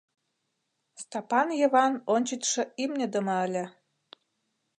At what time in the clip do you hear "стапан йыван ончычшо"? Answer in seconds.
1.01-2.61